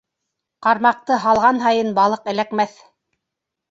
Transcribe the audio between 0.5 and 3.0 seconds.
Ҡармаҡты һалған һайын балыҡ эләкмәҫ.